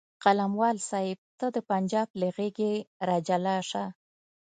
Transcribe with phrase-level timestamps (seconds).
[0.23, 2.73] قلموال صاحب ته د پنجاب له غېږې
[3.09, 3.83] راجلا شه.